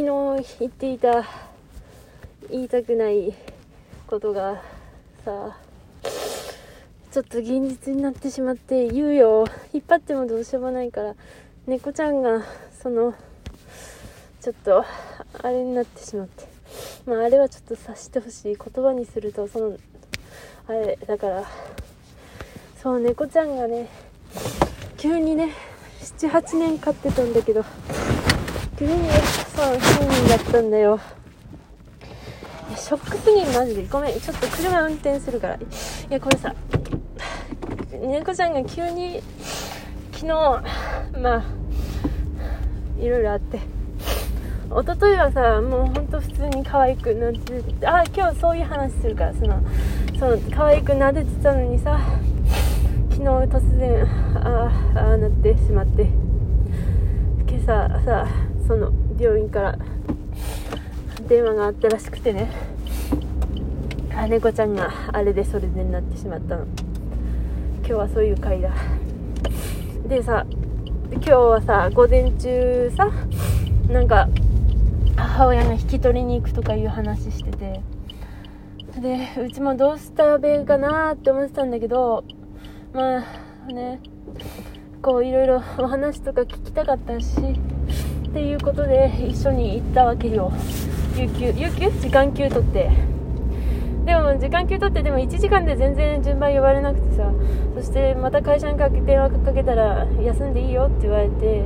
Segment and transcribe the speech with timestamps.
[0.00, 1.26] 昨日言っていた
[2.50, 3.34] 言いたくない
[4.06, 4.62] ことが
[5.26, 5.58] さ
[7.12, 9.44] ちょっと現実になってしまって言うよ
[9.74, 11.14] 引っ張ってもどうしようもないから
[11.66, 12.42] 猫ちゃんが
[12.82, 13.12] その
[14.40, 14.86] ちょっと
[15.42, 16.48] あれになってしまって
[17.04, 19.76] まああれはちょっと察してほしい言葉にするとその
[20.66, 21.44] あれだから
[22.82, 23.86] そう猫ちゃんがね
[24.96, 25.52] 急にね
[26.00, 27.62] 78年飼ってたんだけど
[28.78, 30.98] 急にねそう1000人だったんだよ。
[32.74, 33.86] ショックすぎるマジで。
[33.88, 35.56] ごめんちょっと車運転するから。
[35.56, 35.58] い
[36.08, 36.54] やこれさ
[37.92, 39.20] 猫ちゃんが急に
[40.12, 40.62] 昨日ま
[41.24, 41.44] あ
[42.98, 43.58] いろいろあって。
[44.70, 49.60] 一昨日はさもうほんと普通に可愛くなってあ今日そういう話するからその
[50.18, 52.00] その可愛くなでてたのにさ
[53.10, 54.06] 昨日突然
[54.36, 56.08] ああなってしまって。
[57.46, 58.26] 今朝さ
[58.66, 58.90] その
[59.20, 59.78] 病院から
[61.28, 62.50] 電話があったらしくてね。
[64.28, 66.64] 猫ちゃんがあれでそれでになってしまったの。
[67.78, 68.70] 今日はそういう回だ。
[70.06, 70.46] でさ
[71.10, 73.10] 今日はさ午前中さ
[73.88, 74.28] なんか
[75.16, 77.80] 母親が引き取りに行くとかいう話してて。
[79.00, 82.24] でうちもどうしたべかなって思ってたんだけど
[82.92, 84.00] まあね
[85.00, 87.36] こういろいろお話とか聞きたかったし
[88.60, 90.52] いうことで一緒に行ったわけよ。
[91.16, 91.90] 有給有給？
[91.98, 92.90] 時間給取って。
[94.04, 97.32] でも時間給取ってでも1時間で全然順番呼ばれなくてさ。
[97.74, 101.62] そしてまた会社にかけ電話かけたら休んでいいよって言われて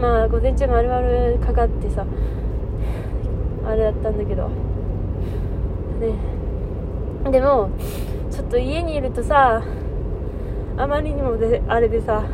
[0.00, 2.04] まあ午前中丸々かかってさ
[3.64, 4.48] あれだったんだけど。
[6.00, 7.30] ね。
[7.30, 7.70] でも
[8.30, 9.62] ちょっと家にいるとさ
[10.76, 12.24] あまりにもであれでさ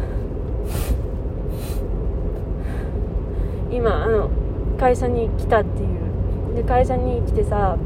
[3.72, 4.30] 今あの
[4.78, 6.54] 会社に来たっていう。
[6.54, 7.76] で会社に来てさ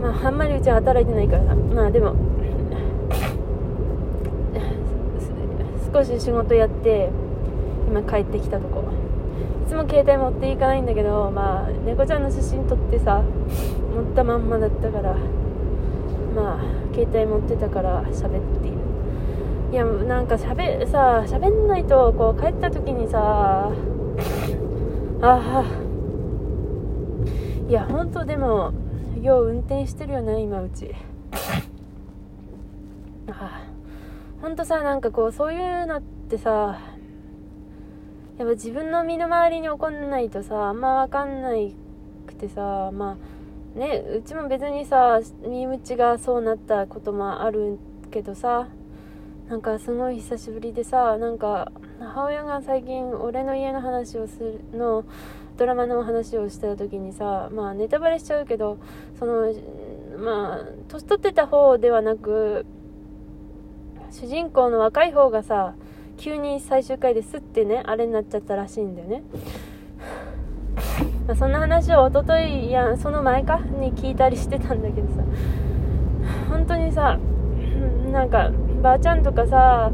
[0.00, 1.54] まああんまりうちは働いてないからさ。
[1.54, 2.14] まあでも
[5.92, 7.10] 少し仕事やって
[7.88, 8.84] 今帰ってきたとこ。
[9.66, 13.22] いつも携帯持っていかないんだけどまあ猫ちゃんの写真撮ってさ
[13.94, 15.16] 持ったまんまだったから
[16.34, 18.76] まあ携帯持ってたから喋っている。
[19.72, 23.70] いやなんか喋さ喋んないとこう帰った時にさ
[25.22, 25.86] ああ
[27.68, 28.72] いや本当でも
[29.22, 30.94] よう運転してるよね今うち。
[33.28, 33.66] あ
[34.40, 36.78] 本当さなんかこうそういうのってさ
[38.38, 41.74] やっぱ自分の身の回りに起こんないとさあんま分かんない
[42.26, 43.16] くてさま
[43.74, 47.78] あねうちも別にさ身内がそうなったこともある
[48.10, 48.68] けどさ
[49.48, 51.70] なんかすごい久しぶりでさなんか
[52.00, 55.04] 母親が最近俺の家の話をするの
[55.56, 58.78] ドラマの話をしてた時にさまあネタバレしちゃうけど
[59.18, 59.52] その
[60.18, 62.66] まあ年取ってた方ではなく
[64.10, 65.74] 主人公の若い方がさ
[66.16, 69.22] 急に最終回ですってねあれになっちゃったらしいんだよね。
[71.26, 75.22] まあ、そんな話を一昨日いやその前かに聞いたりしてたんだけどさ。
[76.48, 77.18] 本当にさ
[78.12, 78.50] なんか
[78.86, 79.90] ばあちゃんとかさ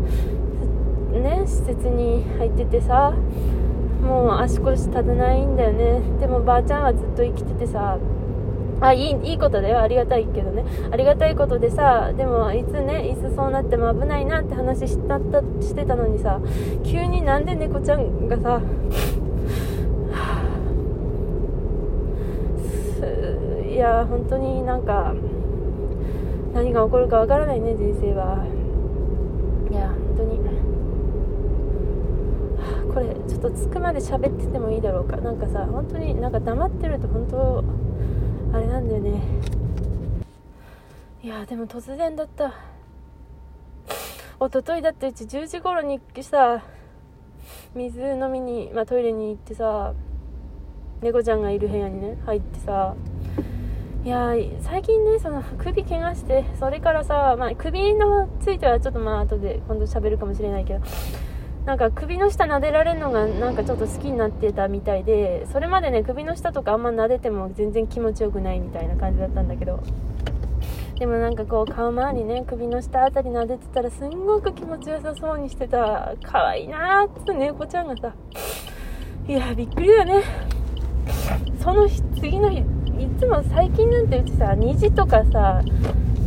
[1.12, 3.14] ね施設に入っててさ
[4.03, 6.03] もう足腰立たないんだよね。
[6.20, 7.97] でもばあちゃんはずっと生きててさ
[8.82, 9.81] あいいいいことだよ。
[9.81, 10.66] ありがたいけどね。
[10.91, 16.38] ありがたいことでさでもいつねいつそうなっても危ないなって話したったしてたのにさ
[16.84, 18.60] 急になんで猫ちゃんがさ
[23.66, 25.14] いや本当になんか
[26.52, 28.62] 何が起こるかわからないね人生は。
[30.17, 30.41] 本当に。
[32.93, 35.17] これちょっと着くまで喋っててもいいだろうか。
[35.17, 37.65] なんかさ本当になんか黙ってると本当
[38.53, 39.23] あれなんだよね。
[41.23, 42.53] いやでも突然だった。
[44.41, 46.62] 一昨日だってうち10時頃にさ
[47.75, 49.94] 水飲みに、まあ、トイレに行ってさ
[51.00, 52.97] 猫ちゃんがいる部屋にね入ってさ
[54.04, 60.81] いや最近ねその首怪我してそれからさ、まあ、首のついてはちょっとまあ後で今度喋るかもしれないけど
[61.66, 69.82] なんか首の下撫でられるのがなんかちょっと好きになってたみたいでそれまでね首の下とかあんま撫でても全然気持ちよくないみたいな感じだったんだけど。
[70.98, 76.14] でもなんかこう顔周りね首の下あたり撫でてたらすんごく気持ちよさそうにしてた。
[76.22, 78.12] 可愛いなーって猫ちゃんがさ。
[79.26, 80.22] いやびっくりだね。
[81.60, 82.62] その日次の日
[83.02, 85.60] いつも最近なんてうちさ2時とかさ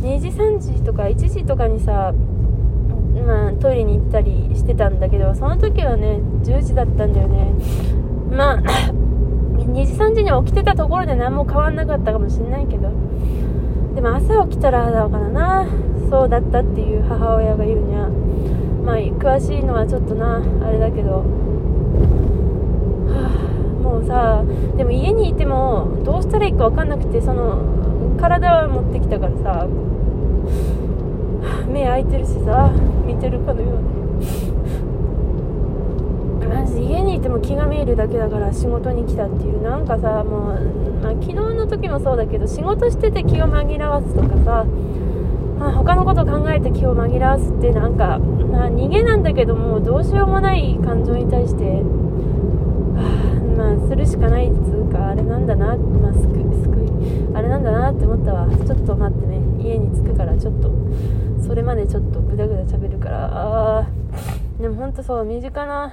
[0.02, 2.12] 2時3時とか1時とかにさ
[3.26, 7.50] まあ、トイレに行ったりしてたんだけどその時はね10時だったんだよね。
[8.30, 8.60] まあ
[9.56, 12.90] 2時3時に起きてたところで何も変わんなかったかもしんないけど。
[13.96, 15.66] でも朝起きたらだからな
[16.10, 18.10] そうだったっていう母親が言うには
[18.84, 21.24] まあ詳しいのはちょっとなあれだけど、
[23.96, 24.44] もうさ
[24.76, 27.62] でも家にいてもどうしたらいいか分かんなくてその
[28.20, 29.66] 体は持ってきたからさ
[31.72, 32.70] 目開いてるしさ
[33.06, 33.76] 見てるかのように。
[36.46, 39.62] マジ家にいても気が見えるだけだから仕事に来たっていう。
[39.62, 40.58] なんかさもう、
[41.02, 44.64] まあ、昨日の時もそうだけど仕事してて気を紛らわすとかさ、
[45.60, 51.80] あ、他のこと考えて気を紛らわすってなんか、まあ、逃げなんだけどもどうしようもない感情に対して、は
[52.98, 53.25] あ、
[54.06, 58.48] しかないっつうかあれなんだな、まあ、すくすくいあれなんだなって思ったわ。
[58.48, 59.40] ちょっと待ってね。
[59.58, 60.70] 家に着くからちょっと
[61.44, 63.28] それまでちょっとグダグダ喋るから。
[63.32, 63.86] あ
[64.60, 65.92] でもほんとそう身近な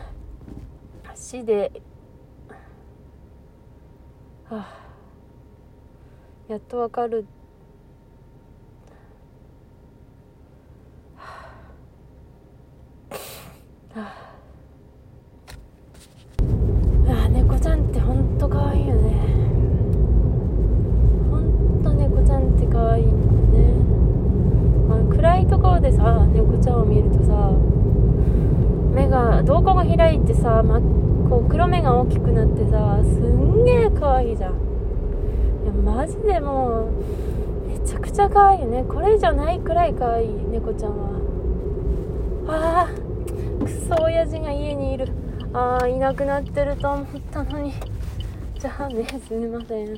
[1.11, 1.71] 足で、
[4.49, 4.67] はあ、
[6.47, 7.25] やっとわかる、
[11.17, 11.23] は
[13.93, 14.07] あは
[17.09, 19.11] あ、あ猫ちゃんってほんとかわいいよね
[21.29, 23.11] ほんと猫ちゃんってかわいいね、
[24.87, 27.49] まあ、暗いところでさ猫ちゃんを見るとさ
[28.93, 30.81] 目が瞳孔が開いてさ真っ
[31.29, 34.53] こう黒目が大きくなってさすんげえ可愛いじゃん。
[34.53, 34.55] い
[35.65, 38.83] やマジでもうめちゃくちゃ可愛いね。
[38.83, 41.13] これ以上ないくらい可愛い猫ちゃんは。
[42.49, 45.07] ああクソ親父が家にいる。
[45.53, 47.71] ああいなくなってると思ったのに。
[48.59, 49.97] じゃあねすみません。